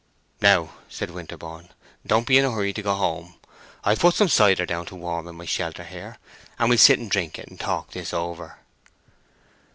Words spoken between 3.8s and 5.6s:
I've put some cider down to warm in my